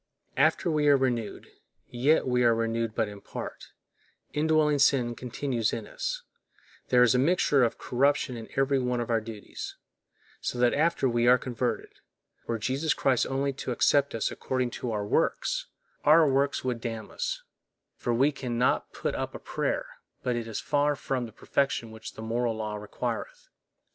After 0.35 0.71
we 0.71 0.87
are 0.87 0.97
renewed, 0.97 1.45
yet 1.87 2.27
we 2.27 2.43
are 2.43 2.55
renewed 2.55 2.95
but 2.95 3.07
in 3.07 3.21
part, 3.21 3.67
indwelling 4.33 4.79
sin 4.79 5.13
continues 5.13 5.71
in 5.73 5.85
us, 5.85 6.23
there 6.89 7.03
is 7.03 7.13
a 7.13 7.19
mixture 7.19 7.63
of 7.63 7.77
corruption 7.77 8.35
in 8.35 8.49
every 8.55 8.79
one 8.79 8.99
of 8.99 9.11
our 9.11 9.21
duties; 9.21 9.75
so 10.39 10.57
that 10.57 10.73
after 10.73 11.07
we 11.07 11.27
are 11.27 11.37
converted, 11.37 11.99
were 12.47 12.57
Jesus 12.57 12.95
Christ 12.95 13.27
only 13.27 13.53
to 13.53 13.71
accept 13.71 14.15
us 14.15 14.31
according 14.31 14.71
to 14.71 14.89
our 14.91 15.05
works, 15.05 15.67
our 16.03 16.27
works 16.27 16.63
would 16.63 16.81
damn 16.81 17.11
us, 17.11 17.43
for 17.95 18.11
we 18.11 18.31
can 18.31 18.57
not 18.57 18.91
put 18.93 19.13
up 19.13 19.35
a 19.35 19.39
prayer 19.39 19.85
but 20.23 20.35
it 20.35 20.47
is 20.47 20.59
far 20.59 20.95
from 20.95 21.27
that 21.27 21.35
perfection 21.35 21.91
which 21.91 22.13
the 22.13 22.23
moral 22.23 22.55
law 22.55 22.75
requireth. 22.75 23.49